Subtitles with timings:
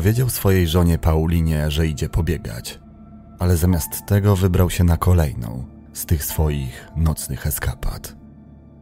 [0.00, 2.80] Powiedział swojej żonie Paulinie, że idzie pobiegać,
[3.38, 8.16] ale zamiast tego wybrał się na kolejną z tych swoich nocnych eskapad.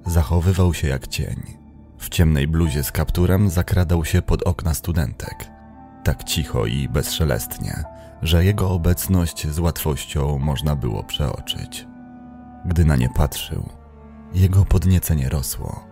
[0.06, 1.42] Zachowywał się jak cień.
[1.98, 5.50] W ciemnej bluzie z kapturem zakradał się pod okna studentek.
[6.04, 7.84] Tak cicho i bezszelestnie,
[8.22, 11.86] że jego obecność z łatwością można było przeoczyć.
[12.64, 13.68] Gdy na nie patrzył,
[14.34, 15.84] jego podniecenie rosło.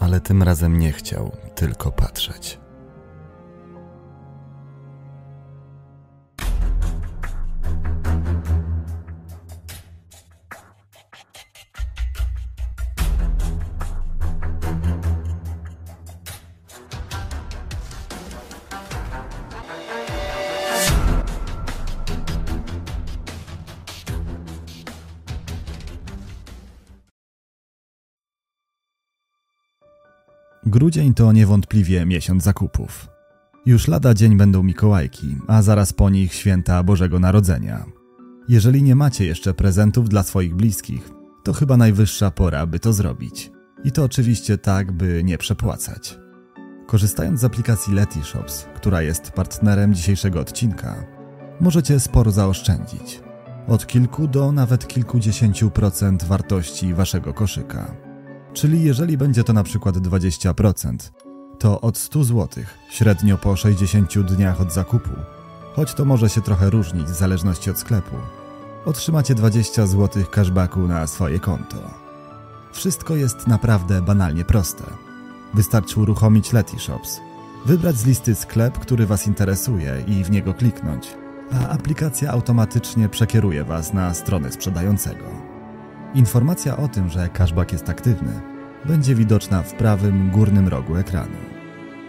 [0.00, 2.65] Ale tym razem nie chciał tylko patrzeć.
[30.76, 33.08] Grudzień to niewątpliwie miesiąc zakupów.
[33.66, 37.84] Już lada dzień będą Mikołajki, a zaraz po nich święta Bożego Narodzenia.
[38.48, 41.10] Jeżeli nie macie jeszcze prezentów dla swoich bliskich,
[41.44, 43.50] to chyba najwyższa pora, by to zrobić.
[43.84, 46.18] I to oczywiście tak, by nie przepłacać.
[46.86, 51.06] Korzystając z aplikacji Letyshops, która jest partnerem dzisiejszego odcinka,
[51.60, 53.20] możecie sporo zaoszczędzić.
[53.68, 58.05] Od kilku do nawet kilkudziesięciu procent wartości waszego koszyka.
[58.56, 60.96] Czyli jeżeli będzie to na przykład 20%,
[61.58, 65.10] to od 100 zł, średnio po 60 dniach od zakupu,
[65.74, 68.16] choć to może się trochę różnić w zależności od sklepu,
[68.84, 71.76] otrzymacie 20 zł cashbacku na swoje konto.
[72.72, 74.84] Wszystko jest naprawdę banalnie proste.
[75.54, 77.20] Wystarczy uruchomić Letyshops,
[77.66, 81.06] wybrać z listy sklep, który Was interesuje i w niego kliknąć,
[81.52, 85.55] a aplikacja automatycznie przekieruje Was na stronę sprzedającego.
[86.16, 88.40] Informacja o tym, że cashback jest aktywny,
[88.84, 91.36] będzie widoczna w prawym górnym rogu ekranu.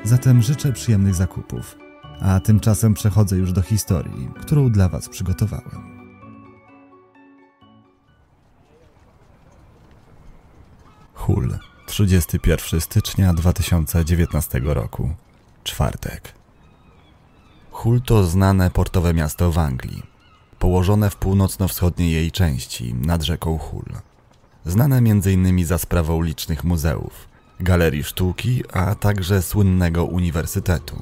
[0.03, 1.77] Zatem życzę przyjemnych zakupów,
[2.22, 6.08] a tymczasem przechodzę już do historii, którą dla Was przygotowałem.
[11.14, 15.14] Hull, 31 stycznia 2019 roku,
[15.64, 16.33] czwartek.
[17.71, 20.03] Hull to znane portowe miasto w Anglii,
[20.60, 23.94] położone w północno-wschodniej jej części, nad rzeką Hull.
[24.66, 25.66] Znane m.in.
[25.66, 27.28] za sprawą licznych muzeów,
[27.60, 31.02] galerii sztuki, a także słynnego uniwersytetu.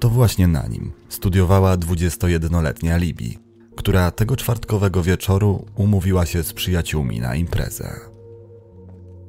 [0.00, 3.38] To właśnie na nim studiowała 21-letnia Libi,
[3.76, 8.00] która tego czwartkowego wieczoru umówiła się z przyjaciółmi na imprezę.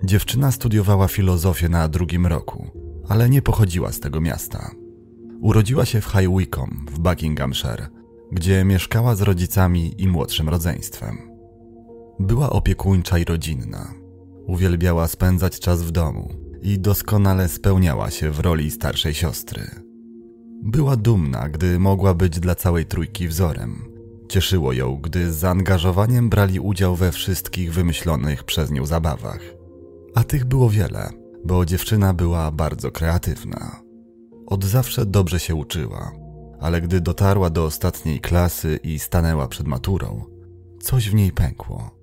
[0.03, 2.67] Dziewczyna studiowała filozofię na drugim roku,
[3.09, 4.71] ale nie pochodziła z tego miasta.
[5.41, 7.87] Urodziła się w High Wycombe w Buckinghamshire,
[8.31, 11.17] gdzie mieszkała z rodzicami i młodszym rodzeństwem.
[12.19, 13.93] Była opiekuńcza i rodzinna.
[14.47, 16.29] Uwielbiała spędzać czas w domu
[16.61, 19.61] i doskonale spełniała się w roli starszej siostry.
[20.63, 23.89] Była dumna, gdy mogła być dla całej trójki wzorem.
[24.29, 29.39] Cieszyło ją, gdy z zaangażowaniem brali udział we wszystkich wymyślonych przez nią zabawach.
[30.15, 31.09] A tych było wiele,
[31.45, 33.81] bo dziewczyna była bardzo kreatywna.
[34.47, 36.11] Od zawsze dobrze się uczyła,
[36.59, 40.25] ale gdy dotarła do ostatniej klasy i stanęła przed maturą,
[40.81, 41.99] coś w niej pękło.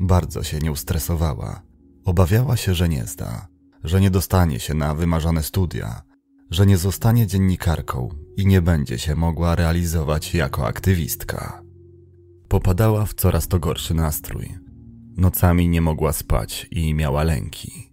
[0.00, 1.62] Bardzo się nią stresowała.
[2.04, 3.48] Obawiała się, że nie zda,
[3.84, 6.02] że nie dostanie się na wymarzone studia,
[6.50, 11.62] że nie zostanie dziennikarką i nie będzie się mogła realizować jako aktywistka.
[12.48, 14.54] Popadała w coraz to gorszy nastrój.
[15.16, 17.92] Nocami nie mogła spać i miała lęki.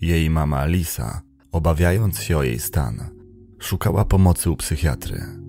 [0.00, 3.10] Jej mama Lisa, obawiając się o jej stan,
[3.58, 5.45] szukała pomocy u psychiatry.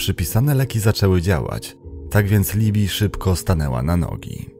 [0.00, 1.76] Przypisane leki zaczęły działać,
[2.10, 4.50] tak więc Libi szybko stanęła na nogi.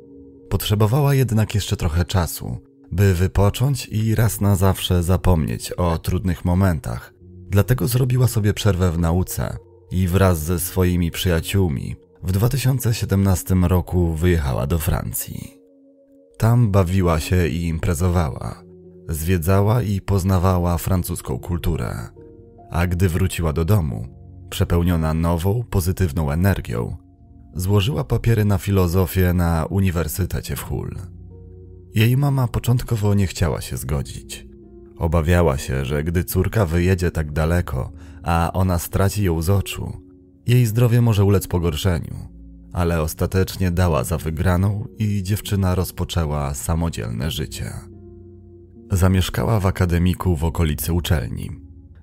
[0.49, 2.59] Potrzebowała jednak jeszcze trochę czasu,
[2.93, 7.15] by wypocząć i raz na zawsze zapomnieć o trudnych momentach.
[7.49, 9.56] Dlatego zrobiła sobie przerwę w nauce
[9.91, 15.59] i wraz ze swoimi przyjaciółmi w 2017 roku wyjechała do Francji.
[16.39, 18.62] Tam bawiła się i imprezowała,
[19.09, 22.09] zwiedzała i poznawała francuską kulturę.
[22.71, 24.20] A gdy wróciła do domu,
[24.50, 26.97] przepełniona nową, pozytywną energią,
[27.54, 30.97] złożyła papiery na filozofię na Uniwersytecie w Hull.
[31.94, 34.47] Jej mama początkowo nie chciała się zgodzić.
[34.97, 37.92] Obawiała się, że gdy córka wyjedzie tak daleko,
[38.22, 39.92] a ona straci ją z oczu,
[40.47, 42.28] jej zdrowie może ulec pogorszeniu,
[42.72, 47.72] ale ostatecznie dała za wygraną i dziewczyna rozpoczęła samodzielne życie.
[48.91, 51.50] Zamieszkała w akademiku w okolicy uczelni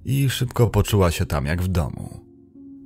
[0.05, 2.26] i szybko poczuła się tam jak w domu.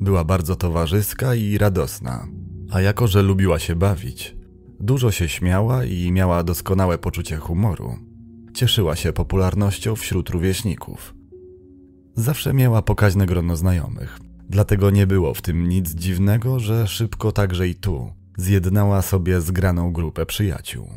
[0.01, 2.27] Była bardzo towarzyska i radosna,
[2.71, 4.35] a jako że lubiła się bawić,
[4.79, 7.95] dużo się śmiała i miała doskonałe poczucie humoru,
[8.53, 11.15] cieszyła się popularnością wśród rówieśników.
[12.15, 14.19] Zawsze miała pokaźne grono znajomych,
[14.49, 19.93] dlatego nie było w tym nic dziwnego, że szybko także i tu zjednała sobie zgraną
[19.93, 20.89] grupę przyjaciół.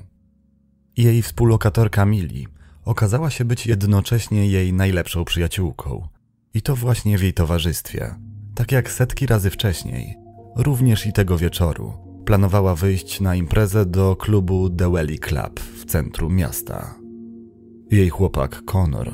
[0.97, 2.47] Jej współlokatorka Mili
[2.85, 6.09] okazała się być jednocześnie jej najlepszą przyjaciółką.
[6.55, 8.15] I to właśnie w jej towarzystwie.
[8.55, 10.19] Tak jak setki razy wcześniej,
[10.56, 11.93] również i tego wieczoru,
[12.25, 16.95] planowała wyjść na imprezę do klubu The Welly Club w centrum miasta.
[17.91, 19.12] Jej chłopak Connor,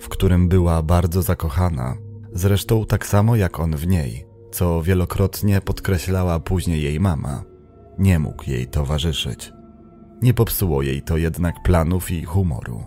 [0.00, 1.94] w którym była bardzo zakochana,
[2.32, 7.44] zresztą tak samo jak on w niej, co wielokrotnie podkreślała później jej mama,
[7.98, 9.52] nie mógł jej towarzyszyć.
[10.22, 12.84] Nie popsuło jej to jednak planów i humoru.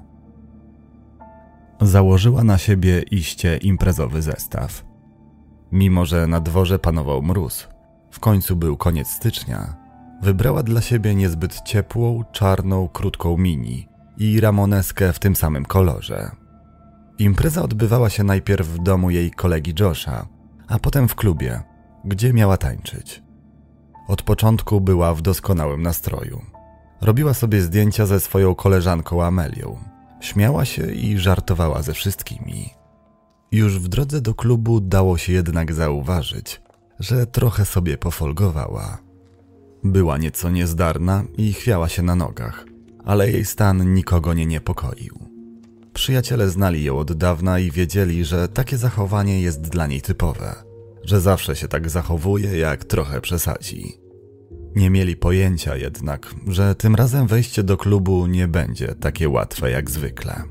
[1.81, 4.86] Założyła na siebie iście imprezowy zestaw.
[5.71, 7.67] Mimo, że na dworze panował mróz,
[8.11, 9.75] w końcu był koniec stycznia,
[10.21, 13.87] wybrała dla siebie niezbyt ciepłą, czarną, krótką mini
[14.17, 16.31] i ramoneskę w tym samym kolorze.
[17.19, 20.27] Impreza odbywała się najpierw w domu jej kolegi Josha,
[20.67, 21.61] a potem w klubie,
[22.05, 23.23] gdzie miała tańczyć.
[24.07, 26.41] Od początku była w doskonałym nastroju.
[27.01, 29.77] Robiła sobie zdjęcia ze swoją koleżanką Amelią.
[30.19, 32.69] Śmiała się i żartowała ze wszystkimi.
[33.51, 36.61] Już w drodze do klubu dało się jednak zauważyć,
[36.99, 38.97] że trochę sobie pofolgowała.
[39.83, 42.65] Była nieco niezdarna i chwiała się na nogach,
[43.05, 45.19] ale jej stan nikogo nie niepokoił.
[45.93, 50.55] Przyjaciele znali ją od dawna i wiedzieli, że takie zachowanie jest dla niej typowe,
[51.03, 53.97] że zawsze się tak zachowuje, jak trochę przesadzi.
[54.75, 59.91] Nie mieli pojęcia jednak, że tym razem wejście do klubu nie będzie takie łatwe jak
[59.91, 60.43] zwykle.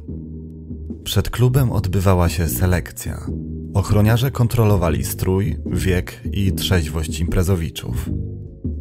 [1.07, 3.27] Przed klubem odbywała się selekcja.
[3.75, 8.11] Ochroniarze kontrolowali strój, wiek i trzeźwość imprezowiczów.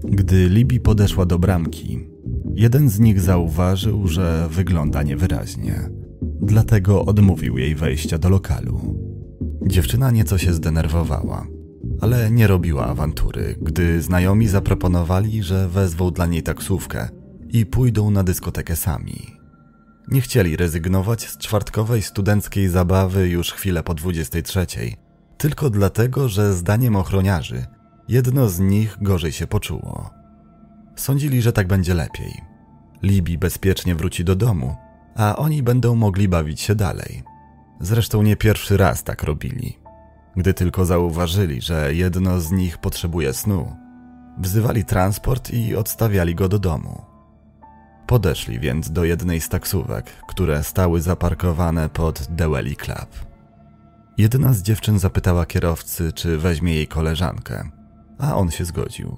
[0.04, 2.00] Gdy Libi podeszła do bramki,
[2.56, 5.90] jeden z nich zauważył, że wygląda niewyraźnie.
[6.42, 8.80] Dlatego odmówił jej wejścia do lokalu.
[9.68, 11.48] Dziewczyna nieco się zdenerwowała
[12.02, 17.10] ale nie robiła awantury, gdy znajomi zaproponowali, że wezwą dla niej taksówkę
[17.50, 19.35] i pójdą na dyskotekę sami.
[20.08, 24.66] Nie chcieli rezygnować z czwartkowej studenckiej zabawy już chwilę po 23,
[25.38, 27.66] tylko dlatego, że zdaniem ochroniarzy
[28.08, 30.10] jedno z nich gorzej się poczuło.
[30.96, 32.42] Sądzili, że tak będzie lepiej.
[33.04, 34.76] Libi bezpiecznie wróci do domu,
[35.16, 37.24] a oni będą mogli bawić się dalej.
[37.80, 39.80] Zresztą nie pierwszy raz tak robili.
[40.36, 43.76] Gdy tylko zauważyli, że jedno z nich potrzebuje snu,
[44.38, 47.15] wzywali transport i odstawiali go do domu.
[48.08, 53.26] Podeszli więc do jednej z taksówek, które stały zaparkowane pod Dewelly Club.
[54.18, 57.70] Jedna z dziewczyn zapytała kierowcy, czy weźmie jej koleżankę,
[58.20, 59.18] a on się zgodził.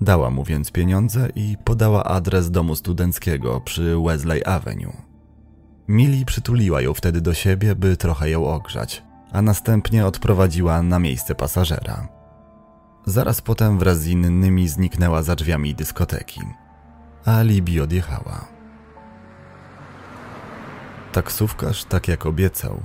[0.00, 4.92] Dała mu więc pieniądze i podała adres domu studenckiego przy Wesley Avenue.
[5.88, 9.02] Mili przytuliła ją wtedy do siebie, by trochę ją ogrzać,
[9.32, 12.08] a następnie odprowadziła na miejsce pasażera.
[13.06, 16.40] Zaraz potem wraz z innymi zniknęła za drzwiami dyskoteki,
[17.24, 18.48] a Libi odjechała.
[21.12, 22.82] Taksówkarz, tak jak obiecał,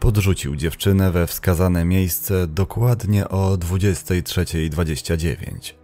[0.00, 5.74] podrzucił dziewczynę we wskazane miejsce dokładnie o 23.29.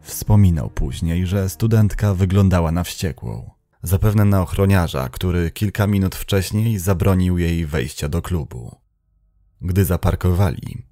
[0.00, 3.50] Wspominał później, że studentka wyglądała na wściekłą,
[3.82, 8.76] zapewne na ochroniarza, który kilka minut wcześniej zabronił jej wejścia do klubu.
[9.60, 10.86] Gdy zaparkowali,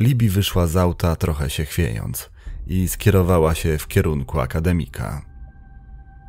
[0.00, 2.30] Libi wyszła z auta trochę się chwiejąc
[2.66, 5.33] i skierowała się w kierunku akademika.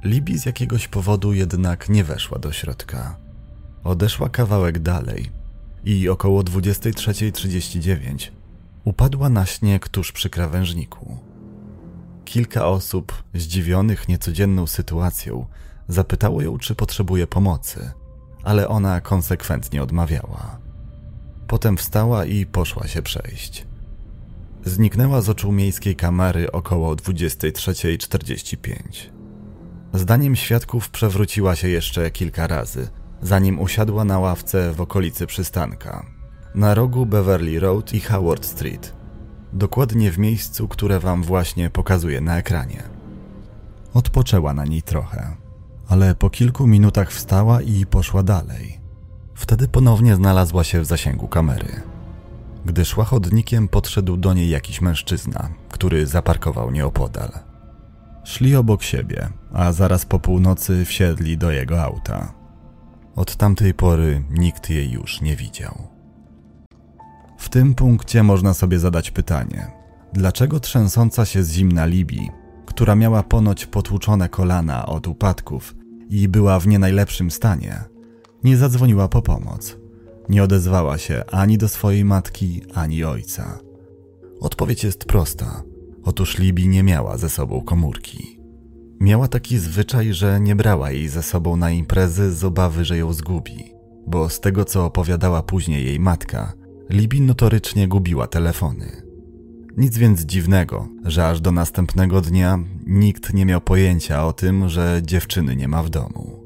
[0.05, 3.17] Libi z jakiegoś powodu jednak nie weszła do środka.
[3.83, 5.31] Odeszła kawałek dalej
[5.83, 8.31] i około 23.39
[8.83, 11.17] upadła na śnieg tuż przy krawężniku.
[12.25, 15.45] Kilka osób, zdziwionych niecodzienną sytuacją,
[15.88, 17.91] zapytało ją, czy potrzebuje pomocy,
[18.43, 20.59] ale ona konsekwentnie odmawiała.
[21.47, 23.65] Potem wstała i poszła się przejść.
[24.65, 29.14] Zniknęła z oczu miejskiej kamery około 23.45.
[29.95, 32.87] Zdaniem świadków przewróciła się jeszcze kilka razy,
[33.21, 36.05] zanim usiadła na ławce w okolicy przystanka,
[36.55, 38.93] na rogu Beverly Road i Howard Street,
[39.53, 42.83] dokładnie w miejscu, które wam właśnie pokazuję na ekranie.
[43.93, 45.35] Odpoczęła na niej trochę,
[45.87, 48.79] ale po kilku minutach wstała i poszła dalej.
[49.33, 51.81] Wtedy ponownie znalazła się w zasięgu kamery.
[52.65, 57.44] Gdy szła chodnikiem, podszedł do niej jakiś mężczyzna, który zaparkował nieopodal.
[58.25, 62.34] Szli obok siebie, a zaraz po północy wsiedli do jego auta.
[63.15, 65.88] Od tamtej pory nikt jej już nie widział.
[67.38, 69.72] W tym punkcie można sobie zadać pytanie:
[70.13, 72.32] dlaczego trzęsąca się z zimna Libii,
[72.65, 75.75] która miała ponoć potłuczone kolana od upadków
[76.10, 77.84] i była w nie najlepszym stanie,
[78.44, 79.77] nie zadzwoniła po pomoc.
[80.29, 83.60] Nie odezwała się ani do swojej matki, ani ojca.
[84.39, 85.63] Odpowiedź jest prosta.
[86.05, 88.39] Otóż Libi nie miała ze sobą komórki.
[89.00, 93.13] Miała taki zwyczaj, że nie brała jej ze sobą na imprezy z obawy, że ją
[93.13, 93.74] zgubi,
[94.07, 96.53] bo z tego co opowiadała później jej matka,
[96.89, 99.01] Libi notorycznie gubiła telefony.
[99.77, 105.01] Nic więc dziwnego, że aż do następnego dnia nikt nie miał pojęcia o tym, że
[105.03, 106.43] dziewczyny nie ma w domu.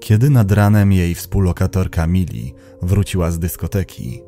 [0.00, 4.22] Kiedy nad ranem jej współlokatorka Mili wróciła z dyskoteki,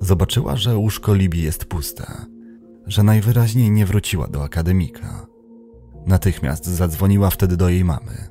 [0.00, 2.26] zobaczyła, że łóżko Libi jest puste,
[2.86, 5.26] że najwyraźniej nie wróciła do akademika.
[6.06, 8.28] Natychmiast zadzwoniła wtedy do jej mamy.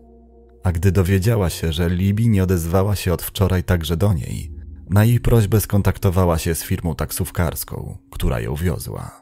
[0.63, 4.51] A gdy dowiedziała się, że Libi nie odezwała się od wczoraj także do niej,
[4.89, 9.21] na jej prośbę skontaktowała się z firmą taksówkarską, która ją wiozła.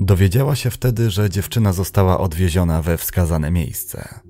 [0.00, 4.20] Dowiedziała się wtedy, że dziewczyna została odwieziona we wskazane miejsce.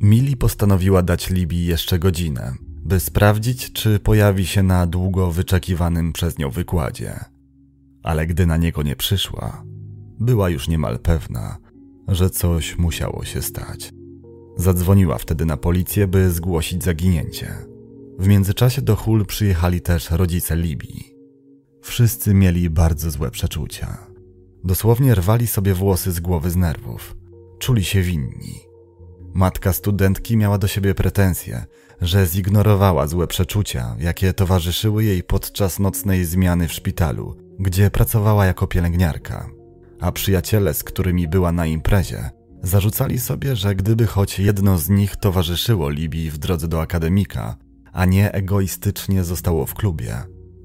[0.00, 2.54] Mili postanowiła dać Libii jeszcze godzinę,
[2.84, 7.31] by sprawdzić, czy pojawi się na długo wyczekiwanym przez nią wykładzie.
[8.02, 9.64] Ale gdy na niego nie przyszła,
[10.20, 11.58] była już niemal pewna,
[12.08, 13.92] że coś musiało się stać.
[14.56, 17.54] Zadzwoniła wtedy na policję, by zgłosić zaginięcie.
[18.18, 21.12] W międzyczasie do Hul przyjechali też rodzice Libii.
[21.82, 24.06] Wszyscy mieli bardzo złe przeczucia.
[24.64, 27.16] Dosłownie rwali sobie włosy z głowy z nerwów.
[27.58, 28.60] Czuli się winni.
[29.34, 31.64] Matka studentki miała do siebie pretensje,
[32.00, 38.66] że zignorowała złe przeczucia, jakie towarzyszyły jej podczas nocnej zmiany w szpitalu, gdzie pracowała jako
[38.66, 39.48] pielęgniarka.
[40.00, 42.30] A przyjaciele, z którymi była na imprezie,
[42.62, 47.56] zarzucali sobie, że gdyby choć jedno z nich towarzyszyło Libii w drodze do akademika,
[47.92, 50.16] a nie egoistycznie zostało w klubie,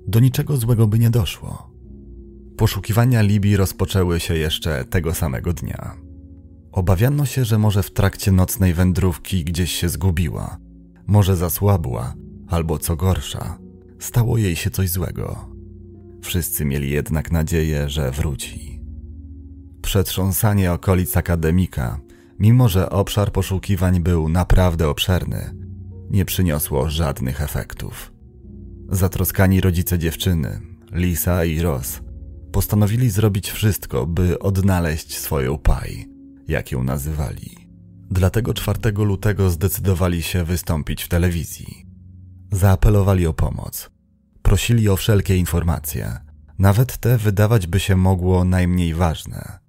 [0.08, 1.72] do niczego złego by nie doszło.
[2.58, 5.96] Poszukiwania Libii rozpoczęły się jeszcze tego samego dnia.
[6.72, 10.58] Obawiano się, że może w trakcie nocnej wędrówki gdzieś się zgubiła,
[11.08, 12.14] może zasłabła,
[12.48, 13.58] albo co gorsza,
[14.00, 15.57] stało jej się coś złego.
[16.22, 18.82] Wszyscy mieli jednak nadzieję, że wróci.
[19.82, 22.00] Przetrząsanie okolic akademika,
[22.40, 25.54] mimo że obszar poszukiwań był naprawdę obszerny,
[26.10, 28.14] nie przyniosło żadnych efektów.
[28.90, 32.00] Zatroskani rodzice dziewczyny, Lisa i Ross,
[32.52, 36.06] postanowili zrobić wszystko, by odnaleźć swoją Paj,
[36.48, 37.68] jak ją nazywali.
[38.12, 41.86] Dlatego 4 lutego zdecydowali się wystąpić w telewizji.
[42.52, 43.97] Zaapelowali o pomoc.
[44.48, 46.18] Prosili o wszelkie informacje,
[46.60, 49.60] nawet te wydawać by się mogło najmniej ważne.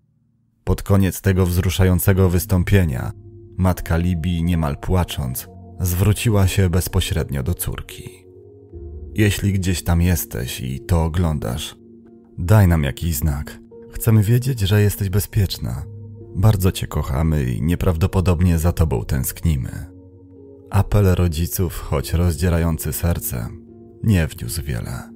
[0.64, 3.12] Pod koniec tego wzruszającego wystąpienia,
[3.56, 5.48] matka Libii, niemal płacząc,
[5.80, 8.24] zwróciła się bezpośrednio do córki.
[9.14, 11.76] Jeśli gdzieś tam jesteś i to oglądasz,
[12.38, 13.58] daj nam jakiś znak.
[13.90, 15.82] Chcemy wiedzieć, że jesteś bezpieczna.
[16.36, 19.86] Bardzo cię kochamy i nieprawdopodobnie za tobą tęsknimy.
[20.70, 23.48] Apel rodziców, choć rozdzierający serce,
[24.02, 25.10] nie wniósł wiele.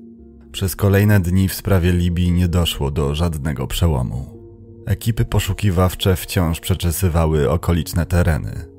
[0.52, 4.42] Przez kolejne dni w sprawie Libii nie doszło do żadnego przełomu.
[4.86, 8.72] Ekipy poszukiwawcze wciąż przeczesywały okoliczne tereny,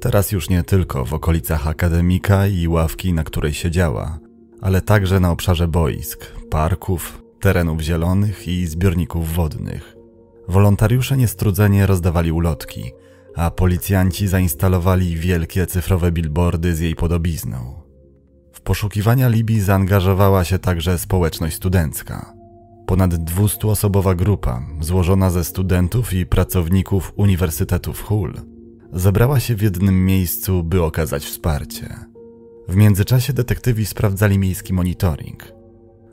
[0.00, 4.18] Teraz już nie tylko w okolicach akademika i ławki, na której siedziała,
[4.60, 9.96] ale także na obszarze boisk, parków, terenów zielonych i zbiorników wodnych.
[10.48, 12.92] Wolontariusze niestrudzenie rozdawali ulotki,
[13.36, 17.87] a policjanci zainstalowali wielkie cyfrowe billboardy z jej podobizną.
[18.68, 22.34] W poszukiwania Libii zaangażowała się także społeczność studencka.
[22.86, 28.34] Ponad 200-osobowa grupa, złożona ze studentów i pracowników Uniwersytetów Hull,
[28.92, 31.96] zebrała się w jednym miejscu, by okazać wsparcie.
[32.68, 35.52] W międzyczasie detektywi sprawdzali miejski monitoring.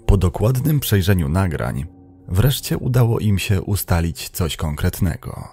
[0.06, 1.86] Po dokładnym przejrzeniu nagrań,
[2.28, 5.48] wreszcie udało im się ustalić coś konkretnego.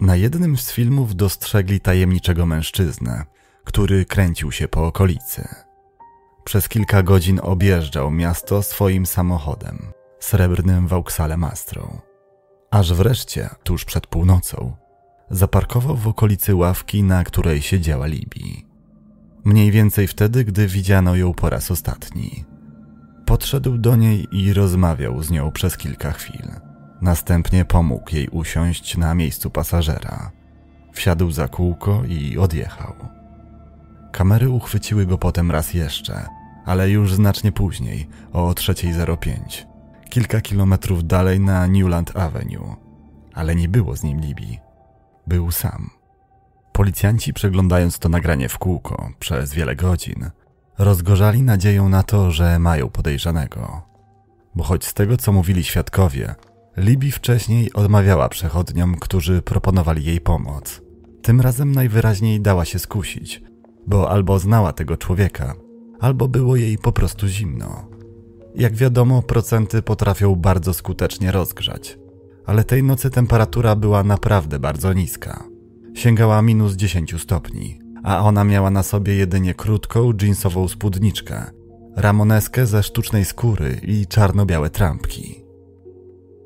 [0.00, 3.24] Na jednym z filmów dostrzegli tajemniczego mężczyznę,
[3.64, 5.69] który kręcił się po okolicy.
[6.44, 9.78] Przez kilka godzin objeżdżał miasto swoim samochodem,
[10.20, 12.00] srebrnym Vauxhallem Astrą.
[12.70, 14.76] Aż wreszcie, tuż przed północą,
[15.30, 18.66] zaparkował w okolicy ławki, na której siedziała Libii.
[19.44, 22.44] Mniej więcej wtedy, gdy widziano ją po raz ostatni.
[23.26, 26.50] Podszedł do niej i rozmawiał z nią przez kilka chwil.
[27.02, 30.30] Następnie pomógł jej usiąść na miejscu pasażera.
[30.92, 33.19] Wsiadł za kółko i odjechał.
[34.12, 36.26] Kamery uchwyciły go potem raz jeszcze,
[36.64, 39.66] ale już znacznie później, o 3.05,
[40.10, 42.76] kilka kilometrów dalej na Newland Avenue.
[43.34, 44.58] Ale nie było z nim Libii.
[45.26, 45.90] Był sam.
[46.72, 50.30] Policjanci, przeglądając to nagranie w kółko przez wiele godzin,
[50.78, 53.82] rozgorzali nadzieją na to, że mają podejrzanego.
[54.54, 56.34] Bo choć z tego, co mówili świadkowie,
[56.76, 60.80] Libi wcześniej odmawiała przechodniom, którzy proponowali jej pomoc.
[61.22, 63.42] Tym razem najwyraźniej dała się skusić,
[63.86, 65.54] bo albo znała tego człowieka,
[66.00, 67.88] albo było jej po prostu zimno.
[68.54, 71.98] Jak wiadomo, procenty potrafią bardzo skutecznie rozgrzać,
[72.46, 75.44] ale tej nocy temperatura była naprawdę bardzo niska.
[75.94, 81.50] Sięgała minus 10 stopni, a ona miała na sobie jedynie krótką jeansową spódniczkę,
[81.96, 85.44] ramoneskę ze sztucznej skóry i czarno-białe trampki.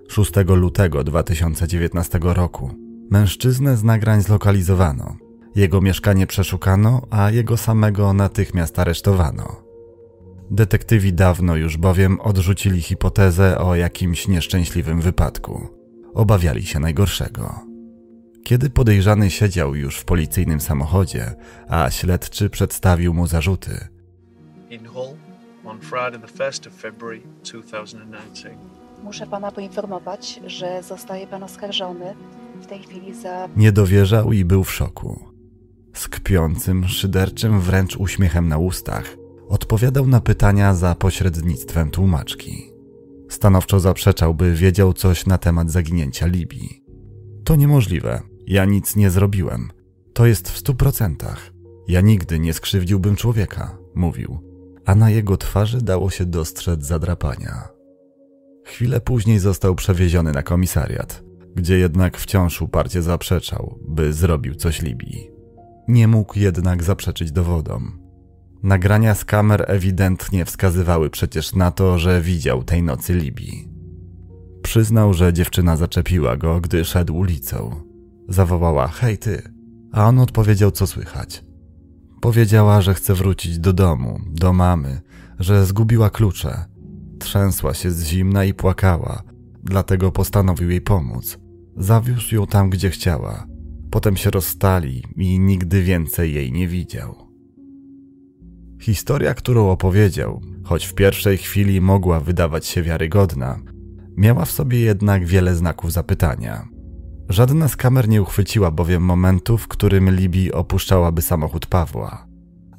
[0.08, 2.70] 6 lutego 2019 roku
[3.10, 5.23] mężczyznę z nagrań zlokalizowano.
[5.54, 9.64] Jego mieszkanie przeszukano, a jego samego natychmiast aresztowano.
[10.50, 15.68] Detektywi dawno już bowiem odrzucili hipotezę o jakimś nieszczęśliwym wypadku.
[16.14, 17.60] Obawiali się najgorszego.
[18.44, 21.34] Kiedy podejrzany siedział już w policyjnym samochodzie,
[21.68, 23.88] a śledczy przedstawił mu zarzuty,
[24.70, 25.16] in Hull
[25.64, 28.56] on Friday, the 1st of February 2019.
[29.02, 32.14] Muszę pana poinformować, że zostaje pan oskarżony
[32.62, 35.33] w tej chwili za nie dowierzał i był w szoku.
[35.94, 39.16] Z kpiącym, szyderczym wręcz uśmiechem na ustach
[39.48, 42.72] odpowiadał na pytania za pośrednictwem tłumaczki.
[43.28, 46.82] Stanowczo zaprzeczał, by wiedział coś na temat zaginięcia Libii.
[47.44, 48.20] To niemożliwe.
[48.46, 49.70] Ja nic nie zrobiłem.
[50.12, 51.52] To jest w stu procentach.
[51.88, 54.38] Ja nigdy nie skrzywdziłbym człowieka, mówił,
[54.84, 57.68] a na jego twarzy dało się dostrzec zadrapania.
[58.64, 61.22] Chwilę później został przewieziony na komisariat,
[61.54, 65.33] gdzie jednak wciąż uparcie zaprzeczał, by zrobił coś Libii.
[65.88, 67.98] Nie mógł jednak zaprzeczyć dowodom.
[68.62, 73.68] Nagrania z kamer ewidentnie wskazywały przecież na to, że widział tej nocy Libii.
[74.62, 77.70] Przyznał, że dziewczyna zaczepiła go, gdy szedł ulicą.
[78.28, 79.42] Zawołała: Hej ty!
[79.92, 81.44] A on odpowiedział, co słychać.
[82.20, 85.00] Powiedziała, że chce wrócić do domu, do mamy,
[85.38, 86.64] że zgubiła klucze.
[87.18, 89.22] Trzęsła się z zimna i płakała,
[89.62, 91.38] dlatego postanowił jej pomóc.
[91.76, 93.53] Zawiózł ją tam, gdzie chciała.
[93.94, 97.14] Potem się rozstali i nigdy więcej jej nie widział.
[98.80, 103.60] Historia, którą opowiedział, choć w pierwszej chwili mogła wydawać się wiarygodna,
[104.16, 106.68] miała w sobie jednak wiele znaków zapytania.
[107.28, 112.26] Żadna z kamer nie uchwyciła bowiem momentu, w którym Libii opuszczałaby samochód Pawła.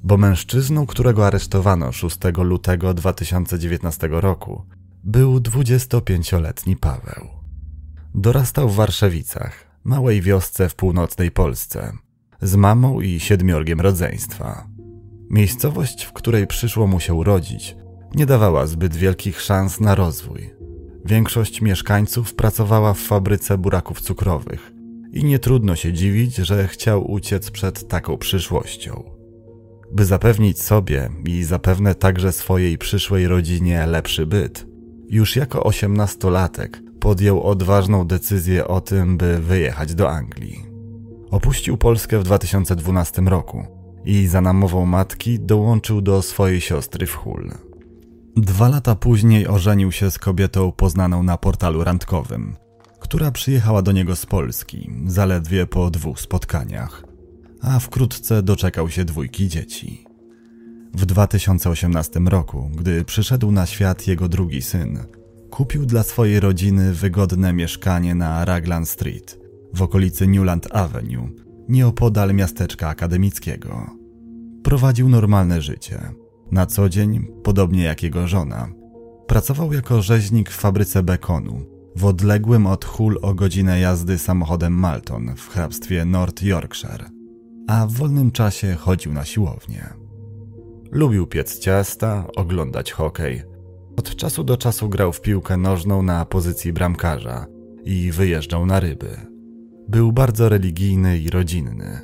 [0.03, 4.63] Bo mężczyzną, którego aresztowano 6 lutego 2019 roku,
[5.03, 7.27] był 25-letni Paweł.
[8.15, 11.93] Dorastał w Warszawicach, małej wiosce w północnej Polsce,
[12.41, 14.67] z mamą i siedmiorgiem rodzeństwa.
[15.29, 17.75] Miejscowość, w której przyszło mu się urodzić,
[18.15, 20.49] nie dawała zbyt wielkich szans na rozwój.
[21.05, 24.71] Większość mieszkańców pracowała w fabryce buraków cukrowych
[25.11, 29.03] i nie trudno się dziwić, że chciał uciec przed taką przyszłością.
[29.91, 34.67] By zapewnić sobie i zapewne także swojej przyszłej rodzinie lepszy byt,
[35.09, 40.65] już jako osiemnastolatek podjął odważną decyzję o tym, by wyjechać do Anglii.
[41.31, 43.65] Opuścił Polskę w 2012 roku
[44.05, 47.51] i za namową matki dołączył do swojej siostry w Hull.
[48.35, 52.55] Dwa lata później ożenił się z kobietą poznaną na portalu randkowym,
[52.99, 57.03] która przyjechała do niego z Polski zaledwie po dwóch spotkaniach,
[57.61, 60.05] a wkrótce doczekał się dwójki dzieci.
[60.93, 64.99] W 2018 roku, gdy przyszedł na świat jego drugi syn,
[65.55, 69.39] kupił dla swojej rodziny wygodne mieszkanie na Raglan Street
[69.73, 71.29] w okolicy Newland Avenue,
[71.69, 73.89] nieopodal miasteczka akademickiego.
[74.63, 76.01] Prowadził normalne życie.
[76.51, 78.67] Na co dzień, podobnie jak jego żona,
[79.27, 81.65] pracował jako rzeźnik w fabryce bekonu
[81.95, 87.09] w odległym od Hull o godzinę jazdy samochodem Malton w hrabstwie North Yorkshire,
[87.67, 89.93] a w wolnym czasie chodził na siłownię.
[90.91, 93.54] Lubił piec ciasta, oglądać hokej.
[93.97, 97.45] Od czasu do czasu grał w piłkę nożną na pozycji bramkarza
[97.83, 99.17] i wyjeżdżał na ryby.
[99.87, 101.99] Był bardzo religijny i rodzinny.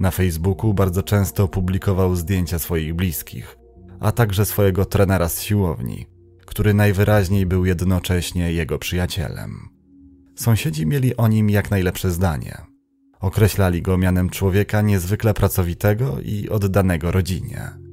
[0.00, 3.58] Na Facebooku bardzo często publikował zdjęcia swoich bliskich,
[4.00, 6.06] a także swojego trenera z siłowni,
[6.46, 9.68] który najwyraźniej był jednocześnie jego przyjacielem.
[10.36, 12.58] Sąsiedzi mieli o nim jak najlepsze zdanie.
[13.20, 17.83] Określali go mianem człowieka niezwykle pracowitego i oddanego rodzinie.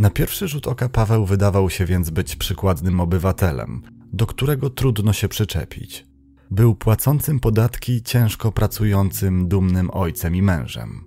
[0.00, 3.82] Na pierwszy rzut oka Paweł wydawał się więc być przykładnym obywatelem,
[4.12, 6.06] do którego trudno się przyczepić.
[6.50, 11.04] Był płacącym podatki, ciężko pracującym, dumnym ojcem i mężem.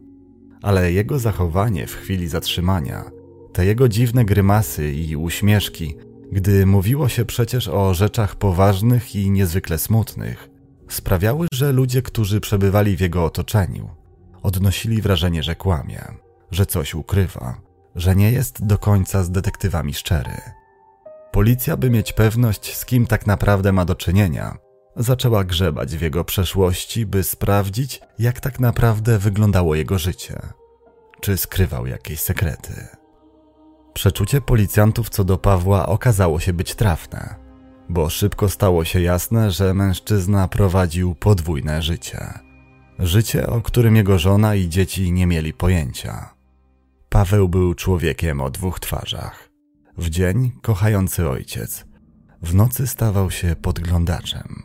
[0.61, 3.11] Ale jego zachowanie w chwili zatrzymania,
[3.53, 5.95] te jego dziwne grymasy i uśmieszki,
[6.31, 10.49] gdy mówiło się przecież o rzeczach poważnych i niezwykle smutnych,
[10.87, 13.89] sprawiały, że ludzie, którzy przebywali w jego otoczeniu,
[14.43, 16.01] odnosili wrażenie, że kłamie,
[16.51, 20.41] że coś ukrywa, że nie jest do końca z detektywami szczery.
[21.31, 24.57] Policja, by mieć pewność, z kim tak naprawdę ma do czynienia,
[24.95, 30.41] zaczęła grzebać w jego przeszłości, by sprawdzić, jak tak naprawdę wyglądało jego życie.
[31.21, 32.87] Czy skrywał jakieś sekrety.
[33.93, 37.35] Przeczucie policjantów co do Pawła okazało się być trafne,
[37.89, 42.39] bo szybko stało się jasne, że mężczyzna prowadził podwójne życie.
[42.99, 46.33] Życie, o którym jego żona i dzieci nie mieli pojęcia.
[47.13, 49.49] Paweł był człowiekiem o dwóch twarzach.
[49.97, 51.85] W dzień kochający ojciec,
[52.41, 54.63] w nocy stawał się podglądaczem.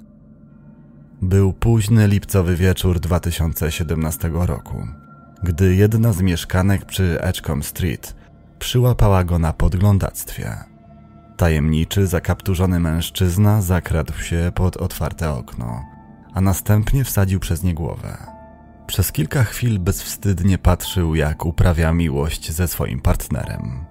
[1.22, 4.86] Był późny lipcowy wieczór 2017 roku,
[5.42, 8.16] gdy jedna z mieszkanek przy Edgecombe Street
[8.58, 10.56] przyłapała go na podglądactwie.
[11.36, 15.84] Tajemniczy, zakapturzony mężczyzna zakradł się pod otwarte okno,
[16.34, 18.37] a następnie wsadził przez nie głowę.
[18.88, 23.84] Przez kilka chwil bezwstydnie patrzył, jak uprawia miłość ze swoim partnerem.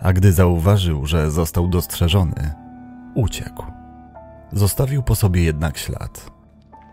[0.00, 2.54] A gdy zauważył, że został dostrzeżony,
[3.14, 3.64] uciekł.
[4.52, 6.30] Zostawił po sobie jednak ślad.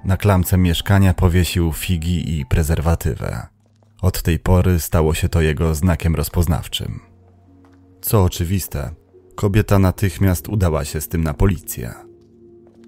[0.05, 3.47] Na klamce mieszkania powiesił figi i prezerwatywę.
[4.01, 6.99] Od tej pory stało się to jego znakiem rozpoznawczym.
[8.01, 8.91] Co oczywiste,
[9.36, 11.93] kobieta natychmiast udała się z tym na policję.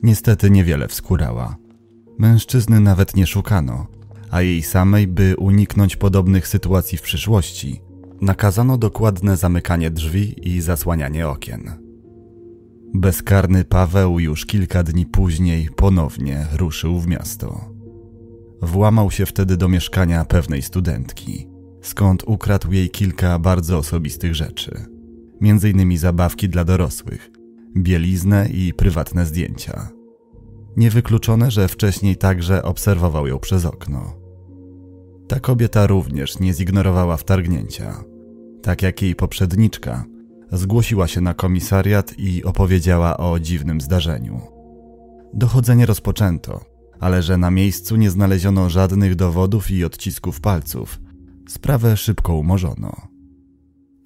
[0.03, 1.55] Niestety niewiele wskórała.
[2.17, 3.98] Mężczyzny nawet nie szukano,
[4.31, 7.81] a jej samej, by uniknąć podobnych sytuacji w przyszłości,
[8.21, 11.89] nakazano dokładne zamykanie drzwi i zasłanianie okien.
[12.93, 17.61] Bezkarny Paweł już kilka dni później ponownie ruszył w miasto.
[18.61, 21.47] Włamał się wtedy do mieszkania pewnej studentki,
[21.81, 24.85] skąd ukradł jej kilka bardzo osobistych rzeczy,
[25.41, 27.31] innymi zabawki dla dorosłych,
[27.77, 29.89] bieliznę i prywatne zdjęcia.
[30.77, 34.18] Niewykluczone, że wcześniej także obserwował ją przez okno.
[35.29, 38.03] Ta kobieta również nie zignorowała wtargnięcia.
[38.61, 40.05] Tak jak jej poprzedniczka,
[40.51, 44.41] zgłosiła się na komisariat i opowiedziała o dziwnym zdarzeniu.
[45.33, 46.65] Dochodzenie rozpoczęto,
[46.99, 50.99] ale że na miejscu nie znaleziono żadnych dowodów i odcisków palców,
[51.47, 52.95] sprawę szybko umorzono.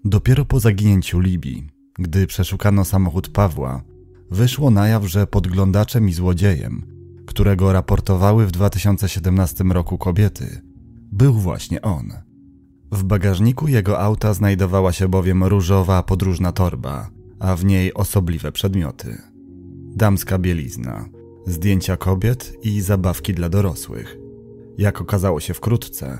[0.05, 1.67] Dopiero po zaginięciu Libii,
[1.99, 3.83] gdy przeszukano samochód Pawła,
[4.31, 6.85] wyszło na jaw, że podglądaczem i złodziejem,
[7.25, 10.72] którego raportowały w 2017 roku kobiety,
[11.13, 12.13] był właśnie on.
[12.91, 19.21] W bagażniku jego auta znajdowała się bowiem różowa podróżna torba, a w niej osobliwe przedmioty.
[19.95, 21.09] Damska bielizna,
[21.45, 24.17] zdjęcia kobiet i zabawki dla dorosłych.
[24.77, 26.19] Jak okazało się wkrótce,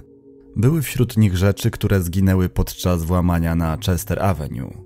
[0.56, 4.84] były wśród nich rzeczy, które zginęły podczas włamania na Chester Avenue.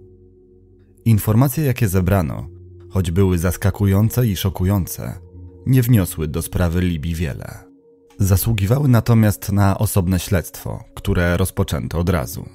[1.05, 2.49] Informacje, jakie zebrano,
[2.89, 5.19] choć były zaskakujące i szokujące,
[5.65, 7.66] nie wniosły do sprawy Libii wiele.
[8.19, 12.49] Zasługiwały natomiast na osobne śledztwo, które rozpoczęto od razu.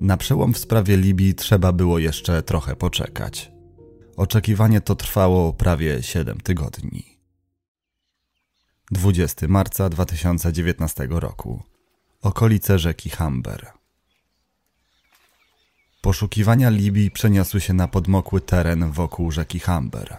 [0.00, 3.52] Na przełom w sprawie Libii trzeba było jeszcze trochę poczekać.
[4.16, 7.18] Oczekiwanie to trwało prawie 7 tygodni.
[8.90, 11.62] 20 marca 2019 roku.
[12.22, 13.66] Okolice rzeki Humber.
[16.02, 20.16] Poszukiwania Libii przeniosły się na podmokły teren wokół rzeki Humber.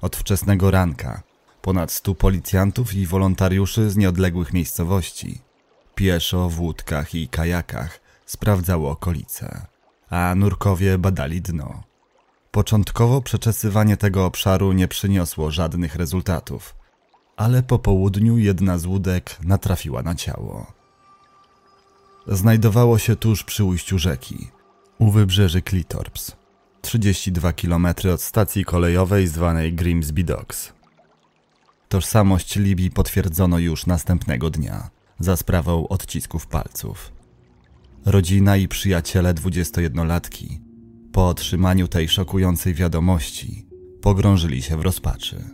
[0.00, 1.29] Od wczesnego ranka
[1.62, 5.40] ponad stu policjantów i wolontariuszy z nieodległych miejscowości,
[5.94, 9.66] pieszo w łódkach i kajakach, sprawdzało okolice,
[10.10, 11.82] a nurkowie badali dno.
[12.50, 16.74] Początkowo przeczesywanie tego obszaru nie przyniosło żadnych rezultatów,
[17.36, 20.66] ale po południu jedna z łódek natrafiła na ciało.
[22.26, 24.48] Znajdowało się tuż przy ujściu rzeki,
[24.98, 26.36] u wybrzeży Clitorps,
[26.82, 30.79] 32 km od stacji kolejowej zwanej Grimsby Docks.
[31.90, 37.12] Tożsamość Libii potwierdzono już następnego dnia za sprawą odcisków palców.
[38.04, 40.58] Rodzina i przyjaciele 21-latki
[41.12, 43.66] po otrzymaniu tej szokującej wiadomości
[44.02, 45.44] pogrążyli się w rozpaczy.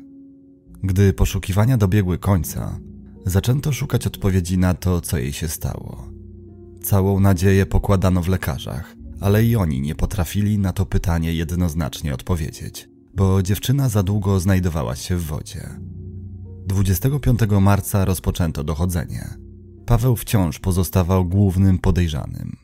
[0.83, 2.79] Gdy poszukiwania dobiegły końca,
[3.27, 6.09] zaczęto szukać odpowiedzi na to, co jej się stało.
[6.83, 12.89] Całą nadzieję pokładano w lekarzach, ale i oni nie potrafili na to pytanie jednoznacznie odpowiedzieć,
[13.15, 15.96] bo dziewczyna za długo znajdowała się w wodzie.
[16.67, 19.29] 25 marca rozpoczęto dochodzenie.
[19.87, 22.57] Paweł wciąż pozostawał głównym podejrzanym.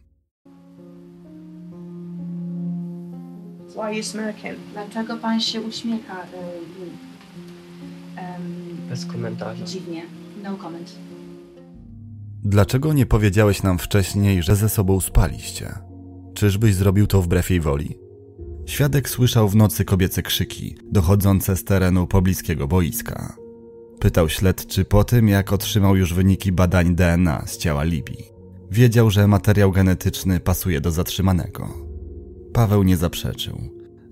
[4.73, 6.17] Dlaczego pan się uśmiecha?
[8.17, 8.43] em,
[8.88, 9.65] Bez komentarza.
[9.65, 10.03] dziwnie.
[10.43, 10.93] No comment.
[12.45, 15.75] Dlaczego nie powiedziałeś nam wcześniej, że ze sobą spaliście?
[16.35, 17.99] Czyżbyś zrobił to wbrew jej woli?
[18.67, 23.37] Świadek słyszał w nocy kobiece krzyki, dochodzące z terenu pobliskiego boiska.
[24.03, 28.33] Pytał śledczy po tym, jak otrzymał już wyniki badań DNA z ciała Libii.
[28.71, 31.69] Wiedział, że materiał genetyczny pasuje do zatrzymanego.
[32.53, 33.61] Paweł nie zaprzeczył.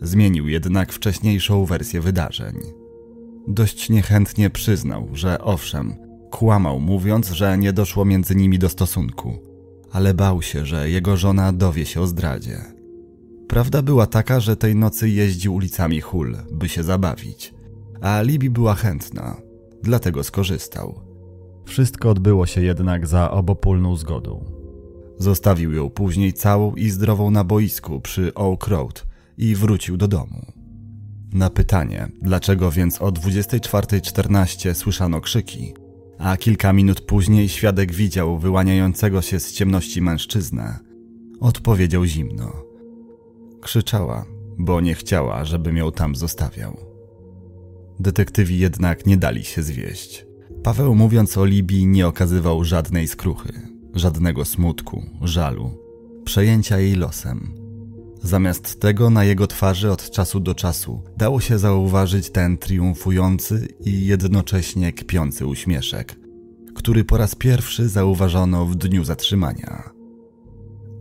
[0.01, 2.55] Zmienił jednak wcześniejszą wersję wydarzeń.
[3.49, 5.95] Dość niechętnie przyznał, że owszem,
[6.31, 9.39] kłamał, mówiąc, że nie doszło między nimi do stosunku,
[9.93, 12.59] ale bał się, że jego żona dowie się o zdradzie.
[13.49, 17.55] Prawda była taka, że tej nocy jeździł ulicami Hull, by się zabawić.
[18.01, 19.50] A Libi była chętna,
[19.83, 21.01] dlatego skorzystał.
[21.65, 24.45] Wszystko odbyło się jednak za obopólną zgodą.
[25.19, 29.07] Zostawił ją później całą i zdrową na boisku przy Oak Road
[29.39, 30.53] i wrócił do domu.
[31.33, 35.75] Na pytanie, dlaczego więc o 24.14 słyszano krzyki,
[36.19, 40.79] a kilka minut później świadek widział wyłaniającego się z ciemności mężczyznę,
[41.41, 42.53] odpowiedział zimno.
[43.61, 44.25] Krzyczała,
[44.59, 46.90] bo nie chciała, żebym ją tam zostawiał.
[48.01, 50.27] Detektywi jednak nie dali się zwieść.
[50.63, 53.53] Paweł mówiąc o Libii nie okazywał żadnej skruchy,
[53.95, 55.71] żadnego smutku, żalu,
[56.25, 57.55] przejęcia jej losem.
[58.23, 64.07] Zamiast tego na jego twarzy od czasu do czasu dało się zauważyć ten triumfujący i
[64.07, 66.17] jednocześnie kpiący uśmieszek,
[66.75, 69.91] który po raz pierwszy zauważono w dniu zatrzymania.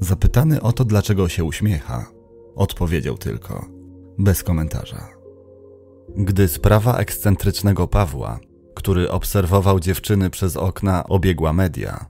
[0.01, 2.12] Zapytany o to, dlaczego się uśmiecha,
[2.55, 3.69] odpowiedział tylko,
[4.17, 5.18] bez komentarza.
[6.17, 8.39] Gdy sprawa ekscentrycznego Pawła,
[8.75, 12.05] który obserwował dziewczyny przez okna, obiegła media,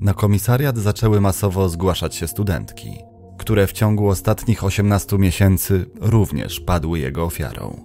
[0.00, 2.98] na komisariat zaczęły masowo zgłaszać się studentki,
[3.38, 7.80] które w ciągu ostatnich 18 miesięcy również padły jego ofiarą.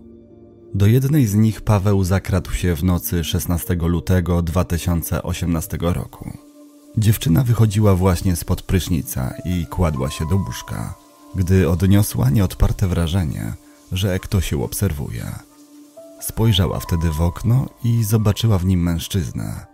[0.75, 6.31] Do jednej z nich Paweł zakradł się w nocy 16 lutego 2018 roku.
[6.97, 10.95] Dziewczyna wychodziła właśnie spod prysznica i kładła się do łóżka,
[11.35, 13.53] gdy odniosła nieodparte wrażenie,
[13.91, 15.48] że ktoś ją obserwuje.
[16.19, 19.65] Spojrzała wtedy w okno i zobaczyła w nim mężczyznę.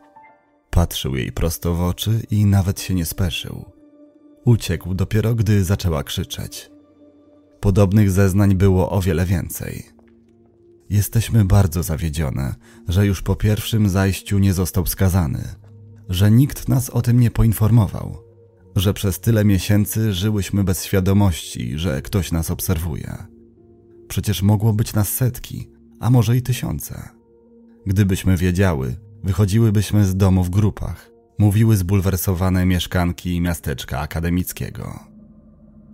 [0.70, 3.66] Patrzył jej prosto w oczy i nawet się nie speszył.
[4.46, 6.72] Uciekł dopiero, gdy zaczęła krzyczeć.
[7.60, 9.84] Podobnych zeznań było o wiele więcej.
[10.90, 12.56] Jesteśmy bardzo zawiedzione,
[12.88, 15.44] że już po pierwszym zajściu nie został skazany,
[16.10, 18.18] że nikt nas o tym nie poinformował,
[18.76, 23.18] że przez tyle miesięcy żyłyśmy bez świadomości, że ktoś nas obserwuje.
[24.08, 25.75] Przecież mogło być nas setki,
[26.06, 27.10] a może i tysiące.
[27.86, 35.00] Gdybyśmy wiedziały, wychodziłybyśmy z domu w grupach, mówiły zbulwersowane mieszkanki miasteczka akademickiego.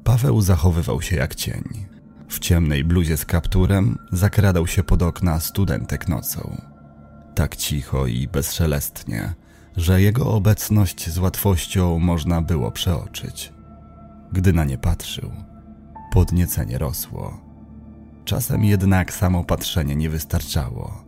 [0.03, 1.63] Paweł zachowywał się jak cień.
[2.27, 6.61] W ciemnej bluzie z kapturem zakradał się pod okna studentek nocą.
[7.35, 9.33] Tak cicho i bezszelestnie,
[9.77, 13.53] że jego obecność z łatwością można było przeoczyć.
[14.31, 15.31] Gdy na nie patrzył,
[16.13, 17.40] podniecenie rosło.
[18.31, 21.03] Czasem jednak samo patrzenie nie wystarczało.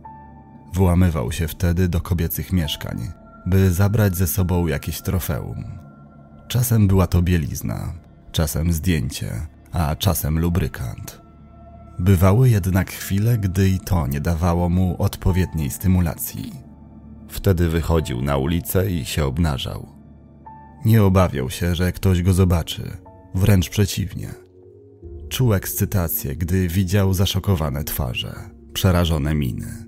[0.72, 3.12] Włamywał się wtedy do kobiecych mieszkań,
[3.46, 5.64] by zabrać ze sobą jakieś trofeum.
[6.48, 7.92] Czasem była to bielizna,
[8.32, 11.20] czasem zdjęcie, a czasem lubrykant.
[11.98, 16.52] Bywały jednak chwile, gdy i to nie dawało mu odpowiedniej stymulacji.
[17.28, 19.88] Wtedy wychodził na ulicę i się obnażał.
[20.84, 22.96] Nie obawiał się, że ktoś go zobaczy,
[23.34, 24.43] wręcz przeciwnie.
[25.34, 29.86] Czuł ekscytację, gdy widział zaszokowane twarze, przerażone miny.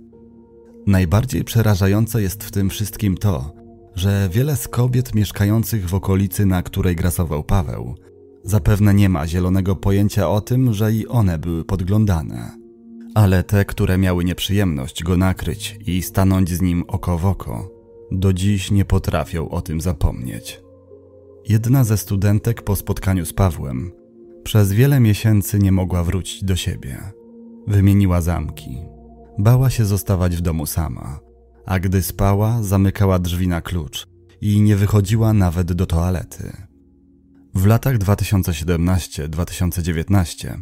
[0.86, 3.52] Najbardziej przerażające jest w tym wszystkim to,
[3.94, 7.94] że wiele z kobiet mieszkających w okolicy, na której grasował Paweł,
[8.44, 12.56] zapewne nie ma zielonego pojęcia o tym, że i one były podglądane.
[13.14, 17.70] Ale te, które miały nieprzyjemność go nakryć i stanąć z nim oko w oko,
[18.12, 20.60] do dziś nie potrafią o tym zapomnieć.
[21.48, 24.05] Jedna ze studentek po spotkaniu z Pawłem
[24.46, 26.98] przez wiele miesięcy nie mogła wrócić do siebie.
[27.66, 28.78] Wymieniła zamki.
[29.38, 31.20] Bała się zostawać w domu sama,
[31.64, 34.06] a gdy spała, zamykała drzwi na klucz
[34.40, 36.52] i nie wychodziła nawet do toalety.
[37.54, 40.58] W latach 2017-2019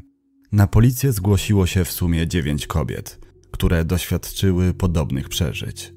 [0.53, 3.21] na policję zgłosiło się w sumie dziewięć kobiet,
[3.51, 5.95] które doświadczyły podobnych przeżyć.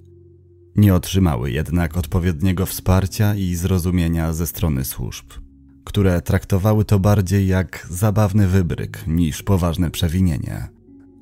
[0.75, 5.25] Nie otrzymały jednak odpowiedniego wsparcia i zrozumienia ze strony służb,
[5.87, 10.67] które traktowały to bardziej jak zabawny wybryk niż poważne przewinienie.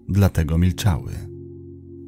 [0.10, 1.12] Dlatego milczały.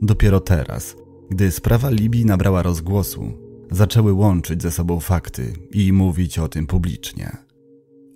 [0.02, 0.96] Dopiero teraz,
[1.30, 3.34] gdy sprawa Libii nabrała rozgłosu,
[3.72, 7.38] zaczęły łączyć ze sobą fakty i mówić o tym publicznie.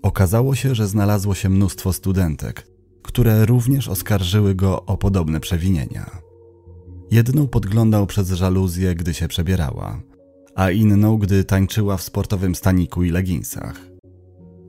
[0.02, 2.68] Okazało się, że znalazło się mnóstwo studentek,
[3.02, 6.22] które również oskarżyły go o podobne przewinienia.
[7.12, 10.02] Jedną podglądał przez żaluzję, gdy się przebierała,
[10.56, 13.91] a inną, gdy tańczyła w sportowym staniku i leginsach.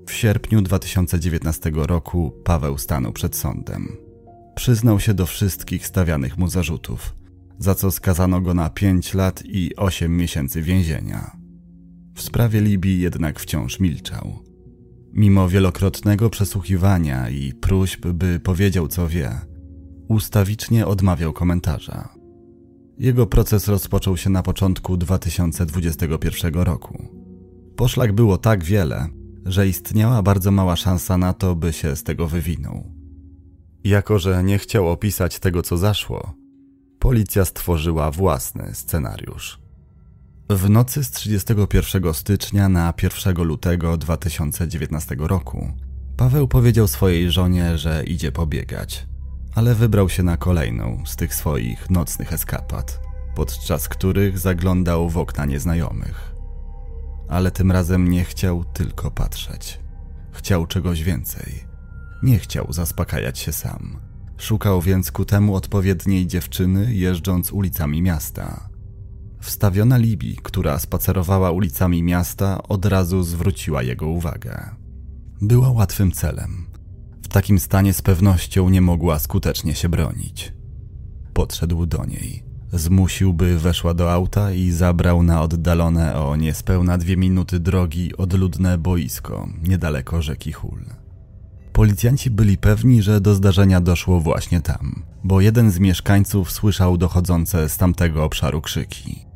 [0.07, 3.97] W sierpniu 2019 roku Paweł stanął przed sądem.
[4.55, 7.15] Przyznał się do wszystkich stawianych mu zarzutów,
[7.59, 11.37] za co skazano go na 5 lat i 8 miesięcy więzienia.
[12.15, 14.39] W sprawie Libii jednak wciąż milczał.
[15.13, 19.31] Mimo wielokrotnego przesłuchiwania i próśb, by powiedział co wie,
[20.09, 22.09] ustawicznie odmawiał komentarza.
[22.99, 27.09] Jego proces rozpoczął się na początku 2021 roku.
[27.77, 29.09] Poszlak było tak wiele,
[29.45, 32.93] że istniała bardzo mała szansa na to, by się z tego wywinął.
[33.85, 36.35] Jako, że nie chciał opisać tego, co zaszło,
[36.99, 39.59] policja stworzyła własny scenariusz.
[40.51, 45.73] W nocy z 31 stycznia na 1 lutego 2019 roku
[46.17, 49.07] Paweł powiedział swojej żonie, że idzie pobiegać,
[49.55, 53.01] ale wybrał się na kolejną z tych swoich nocnych eskapad,
[53.35, 56.32] podczas których zaglądał w okna nieznajomych.
[57.33, 59.81] Ale tym razem nie chciał tylko patrzeć.
[60.33, 61.65] Chciał czegoś więcej.
[62.23, 64.01] Nie chciał zaspokajać się sam.
[64.39, 68.69] Szukał więc ku temu odpowiedniej dziewczyny, jeżdżąc ulicami miasta.
[69.41, 74.77] Wstawiona Libi, która spacerowała ulicami miasta, od razu zwróciła jego uwagę.
[75.41, 76.67] Była łatwym celem.
[77.23, 80.53] W takim stanie z pewnością nie mogła skutecznie się bronić.
[81.35, 82.52] Podszedł do niej.
[82.73, 88.79] Zmusił, by weszła do auta i zabrał na oddalone o niespełna dwie minuty drogi odludne
[88.79, 90.85] boisko niedaleko rzeki Hul.
[91.73, 97.69] Policjanci byli pewni, że do zdarzenia doszło właśnie tam, bo jeden z mieszkańców słyszał dochodzące
[97.69, 99.27] z tamtego obszaru krzyki.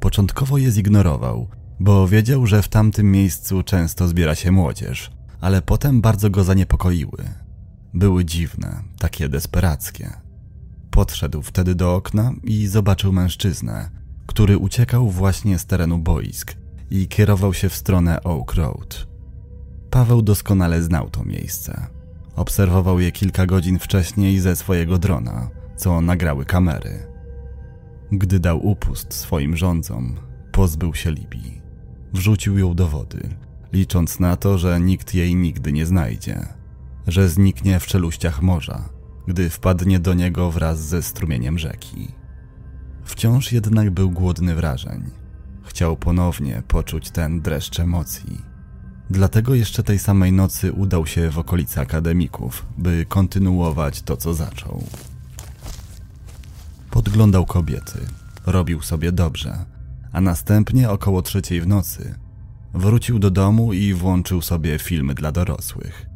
[0.00, 1.48] Początkowo je zignorował,
[1.80, 7.24] bo wiedział, że w tamtym miejscu często zbiera się młodzież, ale potem bardzo go zaniepokoiły.
[7.94, 10.25] Były dziwne, takie desperackie.
[10.96, 13.90] Podszedł wtedy do okna i zobaczył mężczyznę,
[14.26, 16.54] który uciekał właśnie z terenu boisk
[16.90, 19.06] i kierował się w stronę Oak Road.
[19.90, 21.86] Paweł doskonale znał to miejsce.
[22.36, 27.06] Obserwował je kilka godzin wcześniej ze swojego drona, co nagrały kamery.
[28.12, 30.16] Gdy dał upust swoim rządzom,
[30.52, 31.62] pozbył się Libii.
[32.12, 33.28] Wrzucił ją do wody,
[33.72, 36.46] licząc na to, że nikt jej nigdy nie znajdzie,
[37.06, 38.95] że zniknie w czeluściach morza,
[39.26, 42.08] gdy wpadnie do niego wraz ze strumieniem rzeki.
[43.04, 45.10] Wciąż jednak był głodny wrażeń.
[45.64, 48.40] Chciał ponownie poczuć ten dreszcz emocji.
[49.10, 54.84] Dlatego jeszcze tej samej nocy udał się w okolice akademików, by kontynuować to, co zaczął.
[56.90, 57.98] Podglądał kobiety,
[58.46, 59.64] robił sobie dobrze,
[60.12, 62.14] a następnie około trzeciej w nocy
[62.74, 66.06] wrócił do domu i włączył sobie filmy dla dorosłych.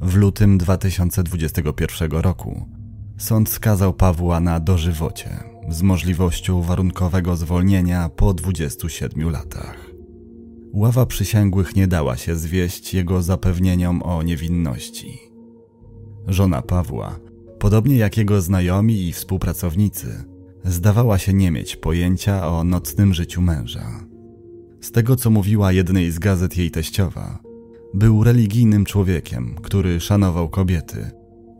[0.00, 2.68] W lutym 2021 roku
[3.16, 5.30] sąd skazał Pawła na dożywocie
[5.68, 9.86] z możliwością warunkowego zwolnienia po 27 latach.
[10.72, 15.18] Ława przysięgłych nie dała się zwieść jego zapewnieniom o niewinności.
[16.26, 17.18] Żona Pawła
[17.58, 20.24] podobnie jak jego znajomi i współpracownicy,
[20.64, 24.04] zdawała się nie mieć pojęcia o nocnym życiu męża.
[24.80, 27.47] Z tego, co mówiła jednej z gazet jej teściowa,
[27.94, 31.10] był religijnym człowiekiem, który szanował kobiety,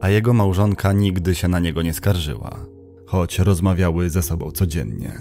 [0.01, 2.67] a jego małżonka nigdy się na niego nie skarżyła,
[3.07, 5.13] choć rozmawiały ze sobą codziennie.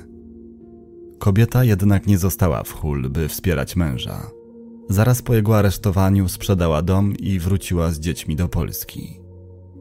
[1.20, 4.30] Kobieta jednak nie została w hul, by wspierać męża.
[4.90, 9.20] Zaraz po jego aresztowaniu sprzedała dom i wróciła z dziećmi do Polski.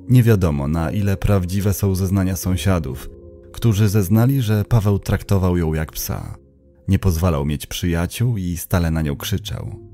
[0.09, 3.11] Nie wiadomo, na ile prawdziwe są zeznania sąsiadów,
[3.53, 6.39] którzy zeznali, że Paweł traktował ją jak psa.
[6.89, 9.86] Nie pozwalał mieć przyjaciół i stale na nią krzyczał.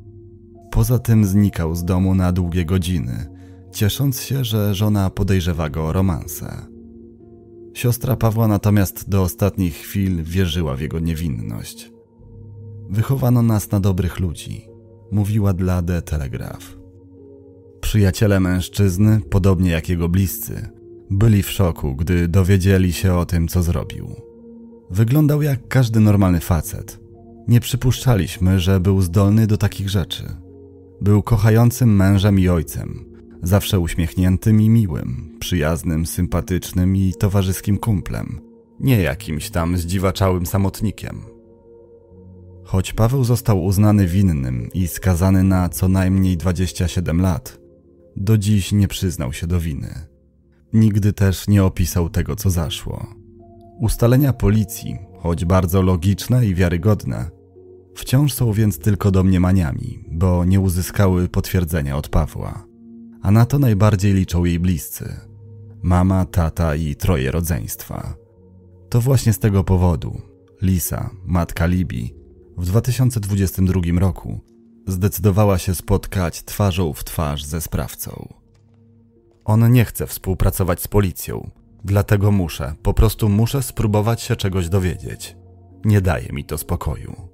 [0.72, 3.26] Poza tym znikał z domu na długie godziny,
[3.72, 6.66] ciesząc się, że żona podejrzewa go o romanse.
[7.74, 11.92] Siostra Pawła natomiast do ostatnich chwil wierzyła w jego niewinność.
[12.90, 14.68] Wychowano nas na dobrych ludzi,
[15.10, 16.78] mówiła dla The Telegraph.
[17.80, 20.68] Przyjaciele mężczyzny, podobnie jak jego bliscy,
[21.10, 24.14] byli w szoku, gdy dowiedzieli się o tym, co zrobił.
[24.90, 27.00] Wyglądał jak każdy normalny facet.
[27.48, 30.51] Nie przypuszczaliśmy, że był zdolny do takich rzeczy.
[31.02, 33.04] Był kochającym mężem i ojcem,
[33.42, 38.40] zawsze uśmiechniętym i miłym, przyjaznym, sympatycznym i towarzyskim kumplem,
[38.80, 41.22] nie jakimś tam zdziwaczałym samotnikiem.
[42.64, 47.58] Choć Paweł został uznany winnym i skazany na co najmniej 27 lat,
[48.16, 49.94] do dziś nie przyznał się do winy.
[50.72, 53.06] Nigdy też nie opisał tego, co zaszło.
[53.80, 57.30] Ustalenia policji, choć bardzo logiczne i wiarygodne,
[57.94, 62.66] wciąż są więc tylko domniemaniami, bo nie uzyskały potwierdzenia od Pawła.
[63.22, 65.16] A na to najbardziej liczą jej bliscy:
[65.82, 68.14] mama, tata i troje rodzeństwa.
[68.88, 70.20] To właśnie z tego powodu
[70.62, 72.14] Lisa, matka Libii,
[72.58, 74.40] w 2022 roku
[74.86, 78.34] zdecydowała się spotkać twarzą w twarz ze sprawcą.
[79.44, 81.50] On nie chce współpracować z policją,
[81.84, 85.36] dlatego muszę, po prostu muszę spróbować się czegoś dowiedzieć.
[85.84, 87.31] Nie daje mi to spokoju.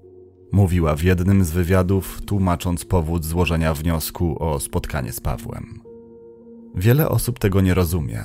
[0.52, 5.80] Mówiła w jednym z wywiadów, tłumacząc powód złożenia wniosku o spotkanie z Pawłem.
[6.74, 8.24] Wiele osób tego nie rozumie,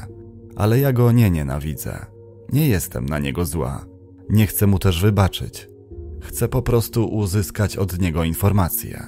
[0.55, 2.05] ale ja go nie nienawidzę.
[2.53, 3.85] Nie jestem na niego zła.
[4.29, 5.67] Nie chcę mu też wybaczyć.
[6.21, 9.05] Chcę po prostu uzyskać od niego informacje.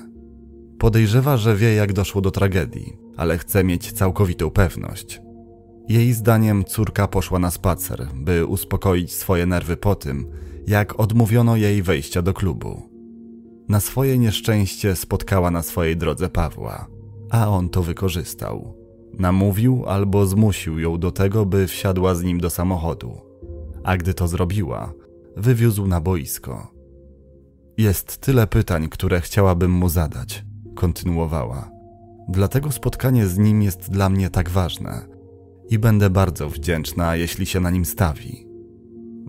[0.80, 5.22] Podejrzewa, że wie, jak doszło do tragedii, ale chce mieć całkowitą pewność.
[5.90, 10.28] Jej zdaniem córka poszła na spacer, by uspokoić swoje nerwy po tym,
[10.68, 12.95] jak odmówiono jej wejścia do klubu.
[13.70, 16.88] Na swoje nieszczęście spotkała na swojej drodze Pawła,
[17.30, 18.76] a on to wykorzystał.
[19.20, 23.22] Namówił albo zmusił ją do tego, by wsiadła z nim do samochodu.
[23.84, 24.94] A gdy to zrobiła,
[25.38, 26.72] wywiózł na boisko.
[27.78, 30.46] Jest tyle pytań, które chciałabym mu zadać,
[30.76, 31.72] kontynuowała.
[32.30, 35.08] Dlatego spotkanie z nim jest dla mnie tak ważne
[35.70, 38.48] i będę bardzo wdzięczna, jeśli się na nim stawi.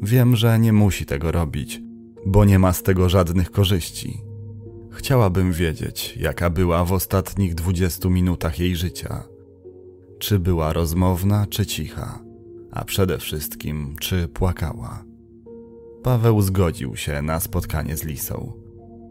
[0.03, 1.83] Wiem, że nie musi tego robić,
[2.27, 4.26] bo nie ma z tego żadnych korzyści.
[4.97, 9.23] Chciałabym wiedzieć, jaka była w ostatnich dwudziestu minutach jej życia.
[10.19, 12.19] Czy była rozmowna, czy cicha,
[12.71, 15.05] a przede wszystkim, czy płakała.
[16.03, 18.53] Paweł zgodził się na spotkanie z Lisą,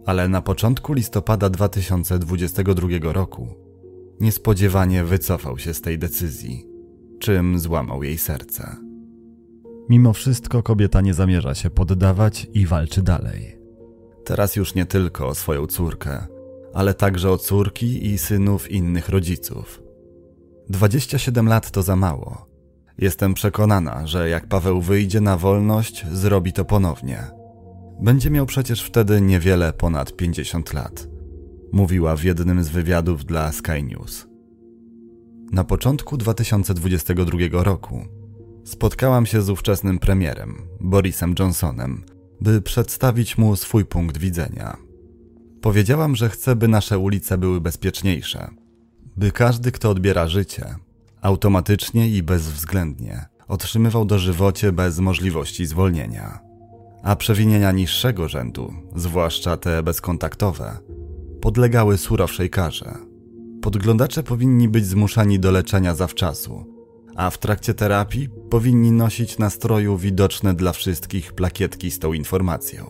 [0.06, 3.48] ale na początku listopada 2022 roku
[4.20, 6.66] niespodziewanie wycofał się z tej decyzji,
[7.20, 8.76] czym złamał jej serce.
[9.90, 13.55] Mimo wszystko kobieta nie zamierza się poddawać i walczy dalej.
[14.26, 16.28] Teraz już nie tylko o swoją córkę,
[16.74, 19.82] ale także o córki i synów innych rodziców.
[20.70, 22.46] 27 lat to za mało.
[22.98, 27.24] Jestem przekonana, że jak Paweł wyjdzie na wolność, zrobi to ponownie.
[28.02, 31.08] Będzie miał przecież wtedy niewiele ponad 50 lat,
[31.72, 34.28] mówiła w jednym z wywiadów dla Sky News.
[35.52, 38.02] Na początku 2022 roku
[38.64, 42.04] spotkałam się z ówczesnym premierem, Borisem Johnsonem,
[42.42, 44.78] by przedstawić mu swój punkt widzenia.
[45.62, 48.50] Powiedziałam, że chcę, by nasze ulice były bezpieczniejsze,
[49.18, 50.76] by każdy, kto odbiera życie,
[51.22, 56.40] automatycznie i bezwzględnie otrzymywał dożywocie bez możliwości zwolnienia.
[57.04, 60.78] A przewinienia niższego rzędu, zwłaszcza te bezkontaktowe,
[61.42, 62.94] podlegały surowszej karze.
[63.62, 66.75] Podglądacze powinni być zmuszani do leczenia zawczasu,
[67.16, 72.90] a w trakcie terapii powinni nosić na stroju widoczne dla wszystkich plakietki z tą informacją.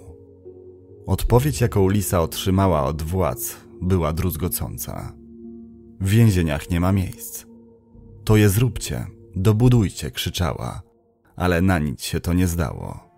[1.06, 5.14] Odpowiedź, jaką Lisa otrzymała od władz, była druzgocąca.
[6.00, 7.46] W więzieniach nie ma miejsc.
[8.24, 9.06] To je zróbcie,
[9.36, 10.82] dobudujcie, krzyczała,
[11.36, 13.10] ale na nic się to nie zdało.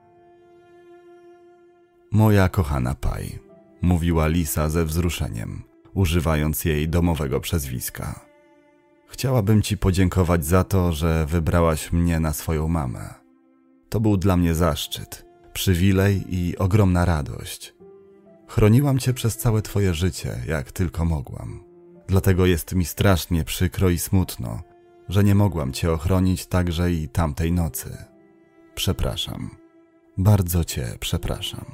[2.11, 3.39] Moja kochana Paj,
[3.81, 8.26] mówiła Lisa ze wzruszeniem, używając jej domowego przezwiska.
[9.07, 13.13] Chciałabym Ci podziękować za to, że wybrałaś mnie na swoją mamę.
[13.89, 17.73] To był dla mnie zaszczyt, przywilej i ogromna radość.
[18.47, 21.63] Chroniłam Cię przez całe Twoje życie, jak tylko mogłam.
[22.07, 24.61] Dlatego jest mi strasznie przykro i smutno,
[25.09, 27.97] że nie mogłam Cię ochronić także i tamtej nocy.
[28.75, 29.49] Przepraszam.
[30.17, 31.65] Bardzo Cię przepraszam.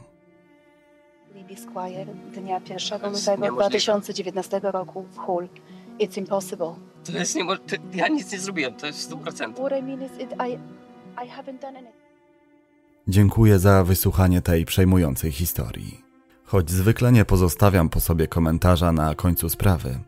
[1.35, 3.51] Libby Squire dnia 1 jest lutego niemożliwe.
[3.55, 5.49] 2019 roku w Hull.
[5.99, 6.75] It's impossible.
[7.05, 7.77] To jest niemożliwe.
[7.93, 9.53] Ja nic nie zrobiłem, to jest 100%.
[9.53, 10.53] What I mean is it, I,
[11.25, 12.03] I haven't done anything.
[13.07, 16.01] Dziękuję za wysłuchanie tej przejmującej historii.
[16.45, 19.99] Choć zwykle nie pozostawiam po sobie komentarza na końcu sprawy,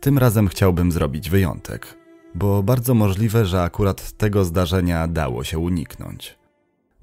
[0.00, 1.98] tym razem chciałbym zrobić wyjątek,
[2.34, 6.38] bo bardzo możliwe, że akurat tego zdarzenia dało się uniknąć.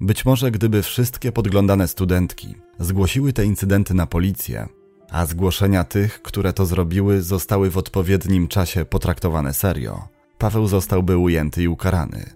[0.00, 4.68] Być może gdyby wszystkie podglądane studentki zgłosiły te incydenty na policję,
[5.14, 10.08] a zgłoszenia tych, które to zrobiły, zostały w odpowiednim czasie potraktowane serio,
[10.38, 12.30] Paweł zostałby ujęty i ukarany.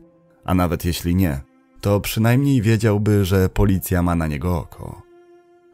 [0.44, 1.40] A nawet jeśli nie,
[1.80, 5.02] to przynajmniej wiedziałby, że policja ma na niego oko.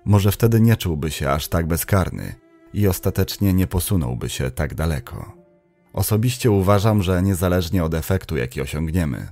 [0.05, 2.35] Może wtedy nie czułby się aż tak bezkarny
[2.75, 5.33] i ostatecznie nie posunąłby się tak daleko.
[5.93, 9.29] Osobiście uważam, że niezależnie od efektu, jaki osiągniemy,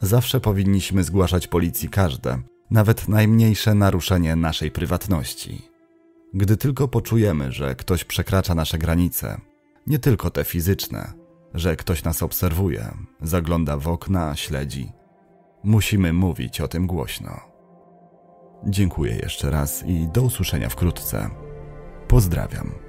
[0.00, 2.38] zawsze powinniśmy zgłaszać policji każde,
[2.70, 5.77] nawet najmniejsze naruszenie naszej prywatności.
[6.34, 9.40] Gdy tylko poczujemy, że ktoś przekracza nasze granice,
[9.86, 11.12] nie tylko te fizyczne,
[11.54, 14.92] że ktoś nas obserwuje, zagląda w okna, śledzi,
[15.64, 17.40] musimy mówić o tym głośno.
[18.66, 21.30] Dziękuję jeszcze raz i do usłyszenia wkrótce.
[22.08, 22.87] Pozdrawiam.